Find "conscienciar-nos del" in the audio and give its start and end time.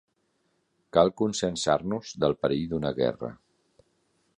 1.21-2.37